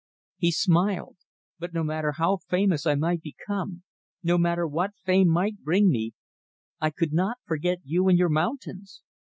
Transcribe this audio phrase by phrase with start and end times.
[0.37, 1.17] He smiled.
[1.59, 3.83] "But no matter how famous I might become
[4.23, 6.13] no matter what fame might bring me
[6.79, 9.03] I could not forget you and your mountains."